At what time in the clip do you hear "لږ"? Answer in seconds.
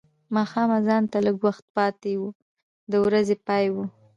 1.25-1.37